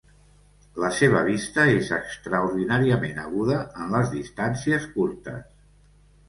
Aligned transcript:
La 0.83 0.87
seva 0.99 1.19
vista 1.27 1.65
és 1.73 1.91
extraordinàriament 1.97 3.21
aguda 3.25 3.59
en 3.85 3.93
les 3.97 4.11
distàncies 4.15 4.89
curtes. 4.97 5.47